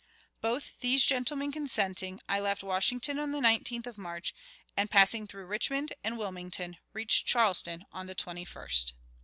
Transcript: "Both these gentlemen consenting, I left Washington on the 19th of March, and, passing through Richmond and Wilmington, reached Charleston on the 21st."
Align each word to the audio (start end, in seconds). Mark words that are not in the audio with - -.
"Both 0.41 0.79
these 0.79 1.05
gentlemen 1.05 1.51
consenting, 1.51 2.21
I 2.27 2.39
left 2.39 2.63
Washington 2.63 3.19
on 3.19 3.33
the 3.33 3.37
19th 3.39 3.85
of 3.85 3.99
March, 3.99 4.33
and, 4.75 4.89
passing 4.89 5.27
through 5.27 5.45
Richmond 5.45 5.93
and 6.03 6.17
Wilmington, 6.17 6.79
reached 6.91 7.27
Charleston 7.27 7.85
on 7.91 8.07
the 8.07 8.15
21st." 8.15 8.93